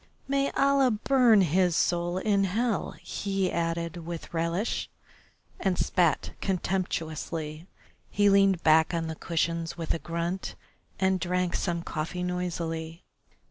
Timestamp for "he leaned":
8.09-8.63